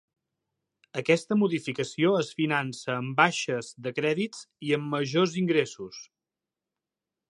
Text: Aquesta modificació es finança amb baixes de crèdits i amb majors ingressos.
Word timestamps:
Aquesta 1.01 1.35
modificació 1.41 2.13
es 2.21 2.31
finança 2.39 2.95
amb 3.01 3.13
baixes 3.19 3.69
de 3.89 3.93
crèdits 4.01 4.41
i 4.71 4.75
amb 4.79 4.91
majors 4.95 5.37
ingressos. 5.43 6.01